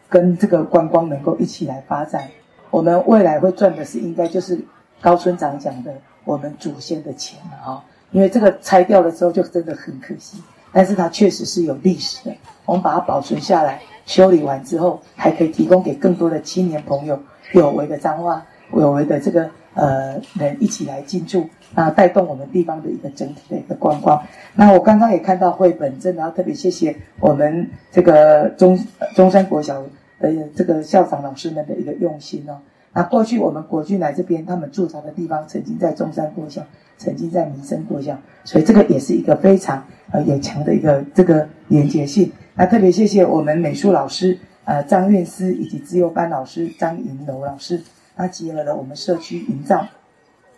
[0.08, 2.28] 跟这个观光能够一起来发展。
[2.70, 4.58] 我们未来会赚的是应该就是
[5.00, 5.92] 高村长讲的
[6.24, 10.38] 我们祖先的钱了哈，因为这个拆掉了之后就真的很可惜，
[10.72, 17.18] 但是它确实是有历史的，我们把它保存下来，修理完之后还可以提供给更多的青年朋友，
[17.52, 19.48] 有为的彰化，有为的这个。
[19.74, 24.20] 呃，人一起来进驻，啊，带动我们地方的一个整体的一个观光。
[24.56, 28.76] 那我刚刚也看到绘本，真的要特别谢谢我们这个中
[29.14, 29.80] 中山国小
[30.18, 32.58] 呃这个校长老师们的一个用心哦。
[32.92, 36.62] 那过去我们国军来这边，他们驻扎的地方曾经在中山国小，
[36.96, 42.32] 曾经在民生国小，所以这个也是一个非常呃有强的一个这个连结性。
[42.54, 47.80] 那特别谢谢我们美术老师呃张院思以及资优班老师张银楼老师。
[48.16, 49.86] 他结合了我们社区营造，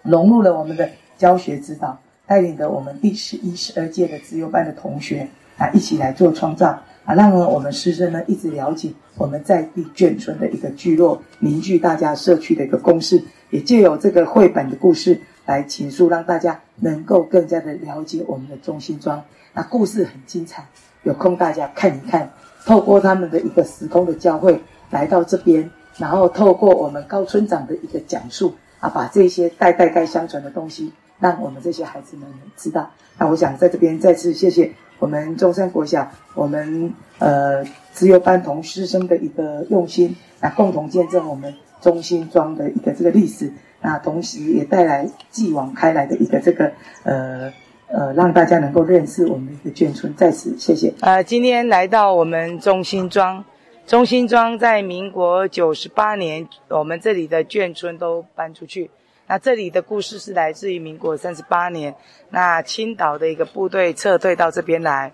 [0.02, 19.22] 融入了我们的教学指导，带领着我们第十一、十二届的资优班的同学啊，一起来做创造啊，让我们师生呢一直了解我们在地眷村的一个聚落，凝聚大家社区的一个共识，也借由这个绘本的故事来倾诉，让大家能够更加的了解我们的中心庄。
[19.52, 20.64] 那故事很精彩，
[21.02, 22.30] 有空大家看一看，
[22.64, 24.60] 透过他们的一个时空的交汇，
[24.90, 25.68] 来到这边。
[25.98, 32.88] 然后透过我们高村长的一个讲述啊，把这些代代代相传的东西，让我们这些孩子们知道。
[33.18, 46.70] 那我想在这边再次谢谢我们中山国小，我们呃资优班同师生的一个用心，那共同见证我们中心庄的一个这个历史，那同时也带来继往开来的一个这个
[47.02, 47.52] 呃
[47.88, 50.14] 呃，让大家能够认识我们的眷村。
[50.14, 50.94] 在此谢谢。
[51.00, 53.44] 呃，今天来到我们中心庄。
[53.86, 58.88] 中心庄在民国九十八年，我们这里的眷村都搬出去。
[59.30, 61.94] 那这里的故事是来自于民国三十八年，
[62.30, 65.12] 那青岛的一个部队撤退到这边来。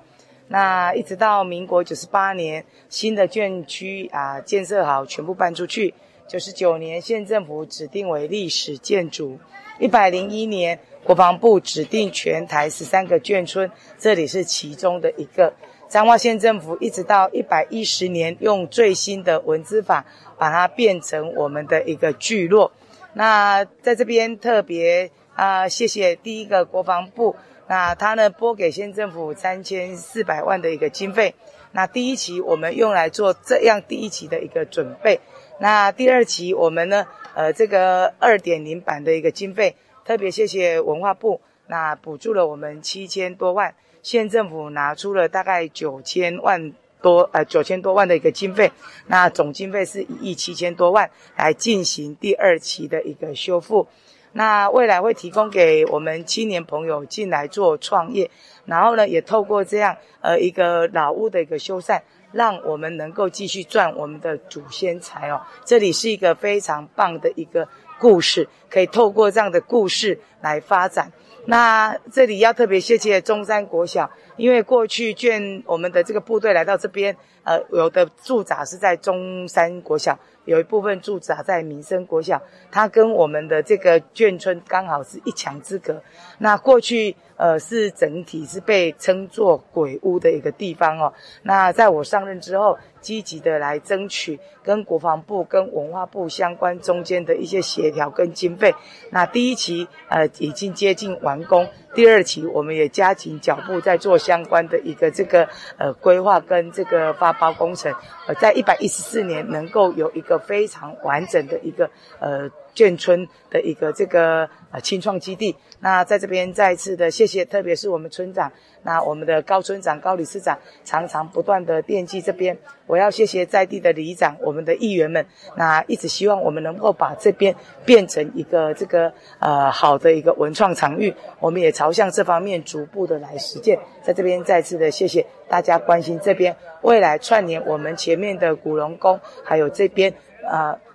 [0.48, 5.92] 那一直到民国九十八年，新的眷区啊建设好，全部搬出去。
[6.26, 9.38] 九十九年，县政府指定为历史建筑。
[9.78, 15.52] 一百零一年，国防部指定全台十三个眷村，这里是其中的一个。
[15.90, 20.06] 彰化县政府一直到一百一十年，用最新的文字法
[20.38, 22.72] 把它变成我们的一个聚落。
[23.16, 27.34] 那在这边特别啊、谢谢第一个国防部，
[27.66, 31.34] 那他呢拨给县政府三千四百万的一个经费。
[31.72, 35.20] 那第一期我们用来做这样第一期的一个准备。
[35.58, 43.74] 那第二期我们呢，呃，这个二点零版的一个经费，特别谢谢文化部，那补助了我们七千多万。
[44.02, 46.72] 县政府拿出了大概九千万
[47.06, 48.72] 多，呃，九千多万的一个经费，
[49.06, 53.86] 那总经费是一亿七千多万，来进行第二期的一个修复。
[54.32, 58.28] 那未来会提供给我们青年朋友进来做创业，
[58.64, 62.02] 然后呢，也透过这样呃一个老屋的一个修缮，
[62.32, 65.40] 让我们能够继续赚我们的祖先财哦。
[65.64, 67.68] 这里是一个非常棒的一个
[68.00, 71.12] 故事，可以透过这样的故事来发展。
[71.46, 86.02] 那这里要特别谢谢中山国小，因为过去眷我们的这个部队来到这边，呃，有的驻扎是在中山国小，有一部分驻扎在民生国小，它跟我们的这个眷村刚好是一墙之隔。
[86.38, 91.12] 那过去呃是整体是被称作鬼屋的一个地方哦。
[91.42, 98.74] 那在我上任之后，积极的来争取跟国防部、跟文化部相关中间的一些协调跟经费。
[99.10, 107.94] 那第一期呃已经接近完工，第二期我们也加紧脚步在做相关的一个这个呃规划跟这个发包工程。
[108.26, 112.50] 呃，在一百一十四年能够有一个非常完整的一个呃。
[112.76, 118.52] 眷村的一个这个呃青创基地，那在这边再一次的谢谢，特别是我们村长，
[118.82, 122.56] 那我们的高村长、高理事长常常不断的惦记这边，
[122.86, 127.56] 我要谢谢在地的里长、我们的议员们，那一直希望我们能够把这边
[127.86, 136.54] 变成一个这个呃好的一个文创场域，我们也朝向这方面逐步的来实践，在这边再次的谢谢大家关心这边。
[136.82, 140.12] 未来串联我们前面的古龙宫，还有这边
[140.46, 140.72] 啊。
[140.72, 140.85] 呃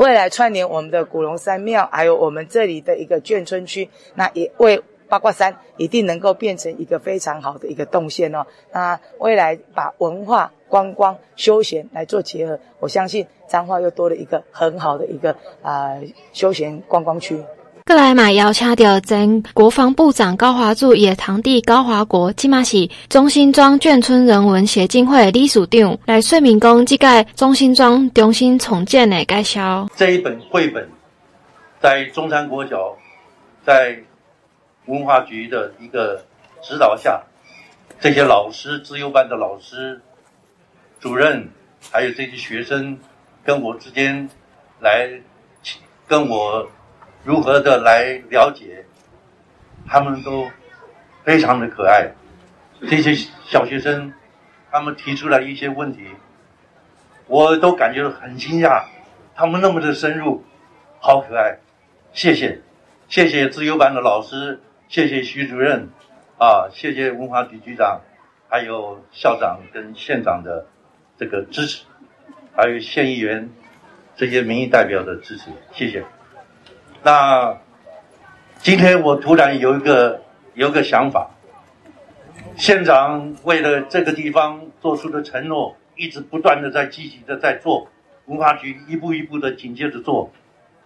[0.00, 8.46] 未来串联我们的古龙山庙，还有我们这里的一个眷村区，那也为八卦山一定能够变成一个非常好的一个动线哦。
[8.72, 16.00] 那未来把文化、观光、休闲来做结合，我相信彰化又多了一个很好的一个啊、
[16.32, 17.44] 休闲观光区。
[17.86, 29.88] 过来嘛，邀请到前国防部长高华柱也堂弟高华国，即嘛是中心庄眷村人文协进会理事长来说明讲这个中心庄重新重建的介绍。
[29.96, 30.88] 这一本绘本
[31.80, 32.96] 在中山国小，
[33.66, 33.98] 在
[34.86, 36.24] 文化局的一个
[36.62, 37.20] 指导下，
[37.98, 40.00] 这些老师、资优班的老师、
[41.00, 41.48] 主任，
[41.90, 42.96] 还有这些学生，
[43.44, 44.28] 跟我之间
[44.80, 45.10] 来
[46.06, 46.68] 跟我。
[47.24, 48.84] 如何的来了解？
[49.86, 50.48] 他们都
[51.24, 52.10] 非常的可爱。
[52.88, 53.14] 这些
[53.44, 54.12] 小学生，
[54.70, 56.06] 他们提出来一些问题，
[57.26, 58.84] 我都感觉很惊讶。
[59.34, 60.44] 他们那么的深入，
[60.98, 61.58] 好可爱。
[62.12, 62.60] 谢谢，
[63.08, 65.88] 谢谢资优班的老师，谢谢徐主任，
[66.38, 68.00] 啊，谢谢文化局局长，
[68.48, 70.66] 还有校长跟县长的
[71.18, 71.84] 这个支持，
[72.56, 73.50] 还有县议员
[74.16, 76.04] 这些民意代表的支持，谢谢。
[77.02, 77.58] 那
[78.58, 80.22] 今天我突然有一个
[80.52, 81.30] 有个想法，
[82.56, 87.88] 县长为了这个地方做出的承诺，一直不断的在积极的在做，
[88.26, 90.30] 文化局一步一步的紧接着做，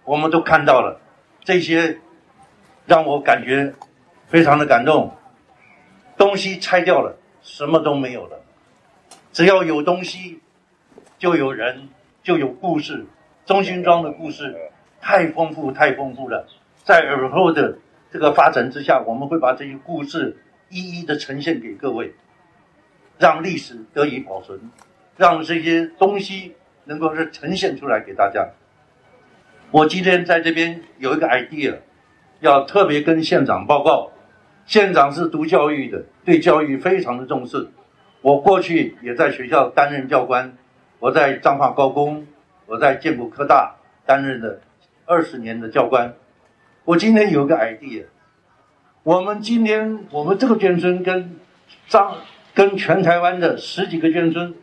[0.05, 1.01] 我们都看到了
[1.43, 1.99] 这些，
[2.87, 3.75] 让我感觉
[4.29, 5.13] 非常的感动。
[6.17, 8.41] 东西拆掉了，什么都没有了，
[9.33, 10.39] 只要有东西，
[11.19, 11.89] 就有人，
[12.23, 13.05] 就有故事，
[13.45, 14.55] 中心庄的故事。
[15.05, 16.47] 太丰富，太丰富了。
[16.83, 17.77] 在尔后的
[18.11, 20.39] 这个发展之下，我们会把这些故事
[20.71, 22.15] 一一的呈现给各位，
[23.19, 24.59] 让历史得以保存，
[25.19, 28.49] 让这些东西能够是呈现出来给大家。
[29.71, 31.77] 我今天在这边有一个 idea，
[32.41, 34.11] 要特别跟县长报告。
[34.65, 37.69] 县长是读教育的，对教育非常的重视。
[38.23, 40.57] 我过去也在学校担任教官，
[40.99, 42.27] 我在彰化高工，
[42.65, 43.77] 我在建国科大
[44.07, 44.61] 担任的。
[45.07, 46.15] 二十年的教官，
[46.85, 48.05] 我今天有个 idea，
[49.03, 51.37] 我们今天我们这个眷村跟
[51.89, 52.17] 张
[52.55, 54.55] 跟全台湾的十几个眷村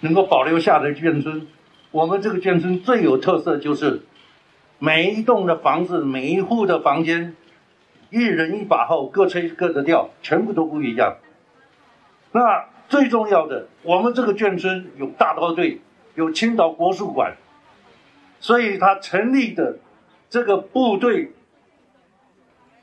[0.00, 1.46] 能够保留下来的眷村，
[1.90, 4.02] 我们这个眷村最有特色就是
[4.78, 7.36] 每一栋的房子，每一户的房间，
[8.08, 11.18] 一人一把号，各吹各的调，全部都不一样。
[12.32, 15.82] 那最重要的，我们这个眷村有大刀队，
[16.14, 17.36] 有青岛国术馆。
[18.44, 19.78] 所以他成立的
[20.28, 21.32] 这个部队，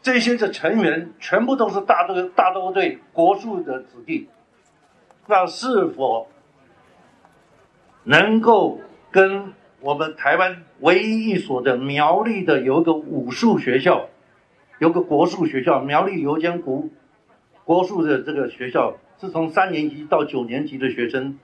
[0.02, 4.28] 这些的成员全部都是大刀大都队国术的子弟，
[5.28, 6.28] 那是否
[8.06, 8.80] 能够
[9.12, 14.10] 跟我们台湾唯一一所的苗栗的有个武术学校，
[14.80, 16.86] 有个国术学校，苗栗有一间国
[17.66, 21.38] 国术的这个学校，是从三年级到九年级的学生。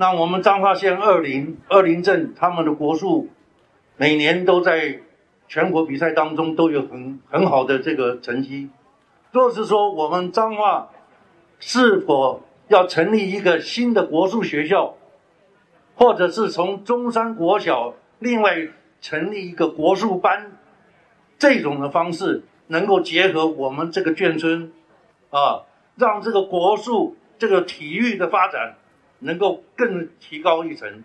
[0.00, 3.30] 那我们彰化县二林二林镇他们的国术，
[3.96, 5.00] 每年都在
[5.48, 8.70] 全国比赛当中都有很很好的这个成绩。
[9.32, 10.90] 若是说我们彰化
[11.58, 14.94] 是否要成立一个新的国术学校，
[15.96, 18.68] 或者是从中山国小另外
[19.00, 20.52] 成立一个国术班，
[21.40, 24.70] 这种的方式能够结合我们这个眷村，
[25.30, 25.62] 啊，
[25.96, 28.76] 让这个国术这个体育的发展。
[29.20, 31.04] 能够更提高一层，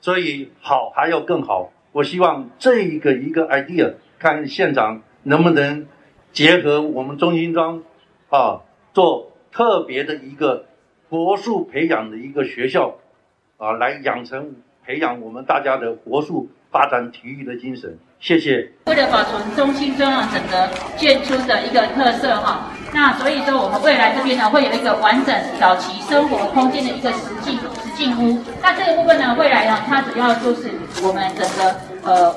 [0.00, 1.72] 所以好还要更好。
[1.92, 5.86] 我希望这一个一个 idea，看县长能不能
[6.32, 7.82] 结合我们中心庄
[8.30, 8.62] 啊，
[8.94, 10.66] 做特别的一个
[11.08, 12.98] 国术培养的一个学校
[13.58, 17.98] 啊，来养成培养我们大家的国术发展体育的精神。
[18.18, 18.72] 谢谢。
[18.86, 27.62] 为了保存中心庄啊整个建筑的一个特色哈，那所以说我们未来这边呢会有一个完整早期生活空间的一个实际实
[27.96, 28.38] 境屋。
[28.60, 30.70] 那这个部分呢，未来呢它主要就是
[31.02, 31.74] 我们整个
[32.04, 32.34] 呃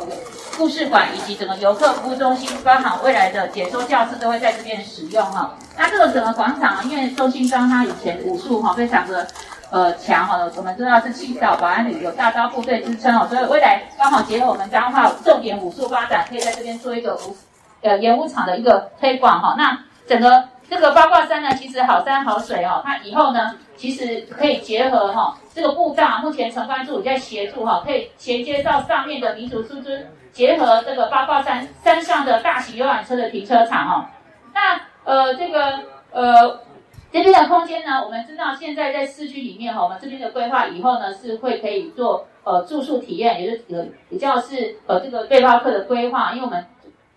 [0.58, 5.56] 故事馆以及整个游客服务中心，包含未来的解说教室都会在这边使用哈。
[5.78, 9.28] 那这个整个广场啊，因为中心庄它以前武术哈非常的。
[9.72, 17.36] 呃，强哈，我们知道是青岛保安旅有大刀部队之称哦，所以未来刚好结合我们彰化重点武术发展，可以在这边做一个武
[17.82, 19.56] 呃演武场的一个推广哈。
[19.58, 34.10] 那整个这个八卦山呢，其实好山好水哦，它以后呢，其实可以结合哈这个步道，目前城关处在协助哈，可以衔接到上面的民族书村，结合这个八卦山山上的大型游览车的停车场哈。
[34.54, 35.80] 那呃这个
[36.12, 36.60] 呃。
[37.12, 46.66] 这边的空间呢，我们知道现在在市区里面哈，我们这边的规划以后呢是会可以做呃住宿体验，也是呃比较是呃这个背包客的规划，因为我们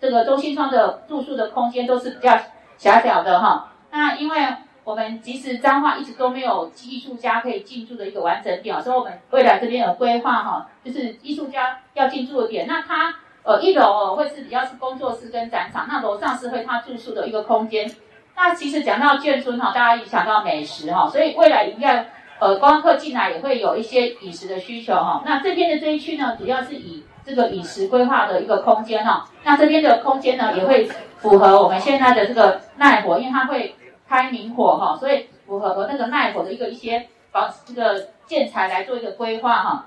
[0.00, 2.38] 这个中心窗的住宿的空间都是比较
[2.78, 3.72] 狭小的哈。
[3.90, 4.38] 那因为
[4.84, 12.66] 我们其实彰化一直都没有艺术家可以进驻的一个完整点，所以我们未来这边有规划哈，就是艺术家要进驻的点。
[12.66, 17.90] 那它呃一楼哦会是比较是工作室跟展场，那楼上是会他住宿的一个空间。
[18.34, 22.08] 那其实讲到眷村哈，大家一想到美食哈，所以未来应该
[22.38, 25.22] 呃观光客进来也会有一些饮食的需求哈。
[25.26, 29.28] 那这边的这一区呢，主要是以这个饮食规划的一个空间哈。
[29.42, 30.88] 那这边的空间呢，也会
[31.18, 33.76] 符合我们现在的这个耐火，因为它会
[34.08, 39.86] 开明火哈，所以符合和那个耐火的一个一些保这个建材来做一个规划哈。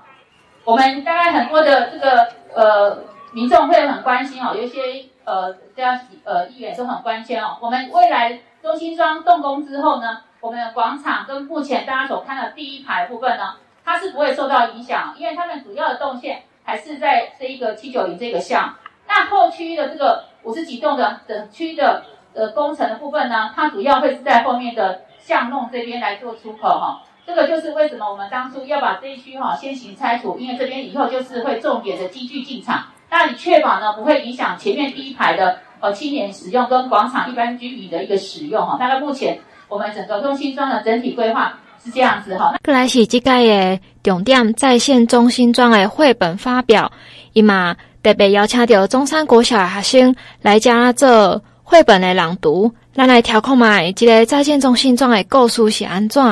[0.64, 2.98] 我们大概很多的这个呃
[3.32, 5.06] 民众会很关心哦，有一些。
[5.24, 7.56] 呃，这样呃，议员都很关心哦。
[7.60, 13.54] 我们未来中心庄动工之后呢，我们的广场跟目前大家所看的第一排部分呢，
[13.84, 18.74] 它是不会受到影响，因为他们主要的动线还是在这一个七九零这个项。
[19.14, 22.02] 那后区的这个五十几栋的整区的
[22.32, 27.02] 呃工程的部分呢，它主要会是在后面的巷弄这边来做出口哈。
[27.26, 32.86] 这个就是为什么我们当初要把这一区哈先行拆除，因为这边以后就是会重点的机具进场。
[33.10, 38.78] 那你确保呢，不会影响前面第一排的呃青年使用跟广场一般居民的一个使用哈。
[38.78, 39.38] 大概目前
[39.68, 42.54] 我们整个中心庄的整体规划是这样子哈。
[42.64, 46.90] 过来是这届的重点再现中心庄的绘本发表，
[47.34, 56.22] 伊嘛特别邀请到中山国小的学生来家做绘本的朗读，咱来调控嘛，这个在线中心状的故事是安怎？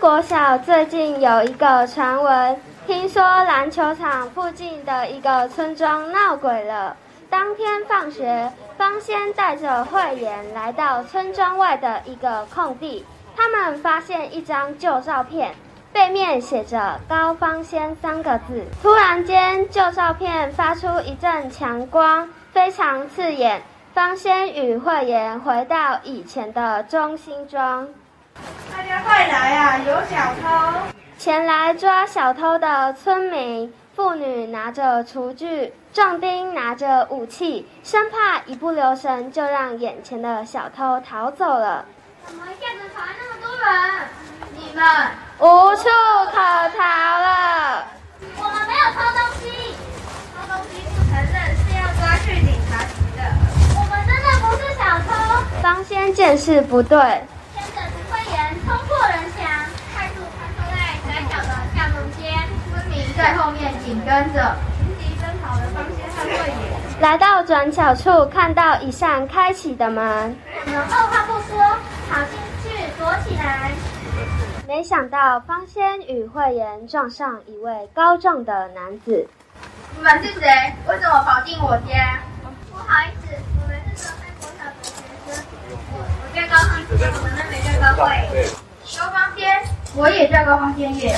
[0.00, 6.96] 国小最近有一个传闻，听说篮球场附近的一个村庄闹鬼了。
[7.28, 13.04] 当天放学，方仙带着慧妍来到村庄外的一个空地，
[13.36, 15.54] 他们发现一张旧照片，
[15.92, 18.64] 背面写着“高方仙”三个字。
[18.82, 23.60] 突然间，旧照片发出一阵强光，非常刺眼。
[23.92, 27.86] 方仙与慧妍回到以前的中心庄。
[28.70, 29.78] 大家快来啊！
[29.78, 30.48] 有小偷！
[31.18, 41.84] 前来抓小偷的村民、妇女拿着厨具，壮丁拿着武器，生怕一不留神就让眼前的小偷逃走了。
[42.26, 43.70] 怎么一下子跑来那么多人？
[44.56, 44.82] 你们
[45.38, 45.82] 无处
[46.30, 46.36] 可
[46.76, 46.80] 逃
[47.20, 47.84] 了。
[48.36, 49.74] 我们没有偷东西，
[50.34, 53.20] 偷东西不承认是要抓去警察局的。
[53.74, 54.58] 我们真的不对，
[55.84, 56.38] 牵着陈
[57.04, 57.39] 慧妍
[58.70, 59.50] 冲破人墙，
[59.92, 62.38] 快速穿梭在窄小的巷弄间，
[62.70, 64.54] 村民在后面紧跟着，
[64.96, 71.58] 急奔跑的方仙和慧妍来到转角处，看到一扇开启的门，我们二话不说
[72.08, 73.72] 跑进去躲起来，
[74.68, 79.26] 没想到方仙与慧妍撞上一位高壮的男子。
[79.96, 80.48] 你们是谁？
[80.86, 82.20] 为什么跑进我家？
[82.70, 83.34] 不好意思。
[86.34, 88.08] 叫高方仙，我们那边叫高会。
[88.98, 89.62] 高方仙，
[89.96, 91.16] 我也叫高方仙耶。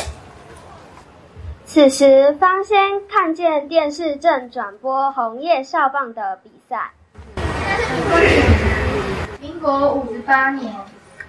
[1.66, 6.90] 此时，方仙看见电视正转播红叶少棒的比赛。
[7.36, 9.40] 现在是民国几年？
[9.40, 10.72] 民国五十八年。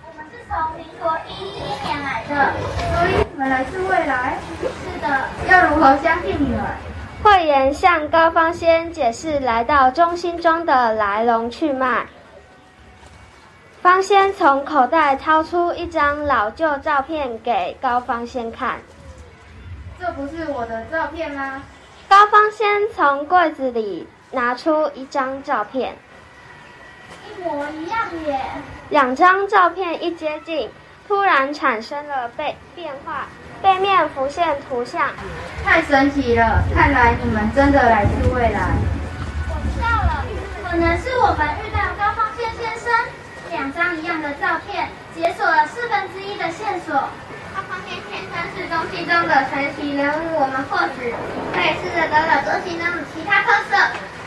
[0.05, 2.51] 我们是从民国一一年来的，
[2.93, 4.37] 所以你们来自未来。
[4.61, 5.07] 是的。
[5.49, 6.61] 要如何相信你们？
[7.23, 12.05] 慧妍向高方仙解释来到中心庄的来龙去脉。
[13.83, 18.79] 方先从口袋掏出一张老旧照片给高方先看。
[19.99, 21.61] 这不是我的照片吗？
[22.07, 22.65] 高方先
[22.95, 25.97] 从柜子里拿出一张照片，
[27.27, 28.39] 一模一样耶！
[28.87, 30.69] 两张照片一接近，
[31.05, 33.27] 突然产生了背变化，
[33.61, 35.09] 背面浮现图像，
[35.61, 36.63] 太神奇了！
[36.73, 38.69] 看来你们真的来自未来。
[39.49, 40.25] 我知道了，
[40.63, 42.89] 可能是我们遇到高方先先生。
[43.53, 46.95] 两张一样的照片，解锁了四分之一的线索。
[47.53, 51.13] 他方宪先生是中心中的传奇人物，我们或许
[51.53, 53.77] 可以试着找找中心中的其他特色，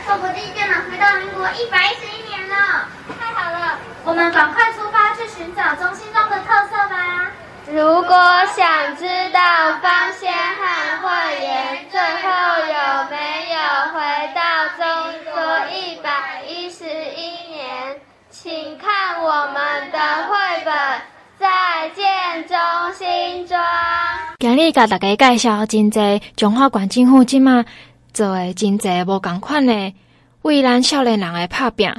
[0.05, 2.87] 说不定就能回到民国一百一十一年了。
[3.19, 7.27] 太好了，我们赶快出发去寻找中心中的特色吧。
[7.69, 8.15] 如果
[8.55, 10.06] 想知道方
[24.39, 27.65] 今日甲大家介绍真济中华关政府即马
[28.13, 29.95] 做诶真济无共款诶
[30.43, 31.91] 为咱少年人诶拍拼，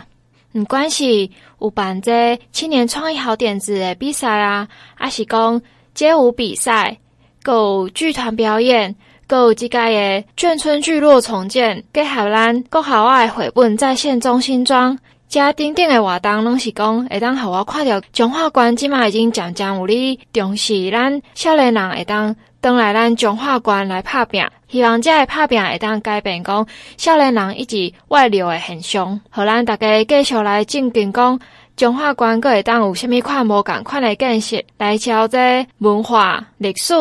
[0.53, 1.29] 毋管是
[1.61, 4.69] 有办这青年创意好点子诶比赛啊，
[5.05, 5.61] 抑是讲
[5.95, 6.99] 街舞比赛，
[7.43, 8.95] 阁有剧团表演，
[9.27, 14.97] 阁有即个诶眷村聚落重建，结合咱国校外绘本再现中心装。
[15.29, 26.67] 遮顶顶诶活动拢是讲会当互我看到中华关即马已经渐渐有咧重视咱少年人会当转来咱中华关来拍拼，希望遮个拍拼会当改变讲
[26.97, 31.39] 少年人一直外流诶现象，互咱大家继续来证明讲
[31.77, 36.95] 中华关阁会当有虾米款无共款诶建设，来朝这文化历史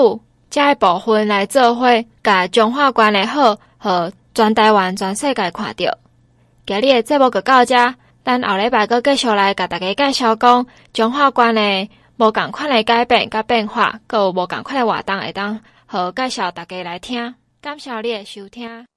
[0.49, 1.88] 遮个部分来做伙，
[2.21, 3.89] 甲中华关诶好，互
[4.36, 5.97] 全台湾全世界看到。
[6.65, 7.95] 今日诶节目就到遮。
[8.28, 17.36] 咱后礼拜阁继续来甲大家介绍讲中华关的无共款的改变甲变化，阁有无共款的活动会当，好介绍大家来听。
[17.61, 18.88] 感谢你的收听。